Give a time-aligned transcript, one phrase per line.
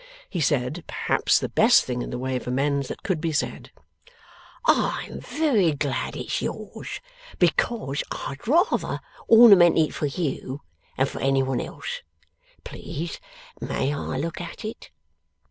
[0.31, 3.69] He said, perhaps, the best thing in the way of amends that could be said.
[4.65, 6.99] 'I am very glad it's yours,
[7.37, 10.61] because I'd rather ornament it for you
[10.97, 12.01] than for any one else.
[12.63, 13.19] Please
[13.59, 14.89] may I look at it?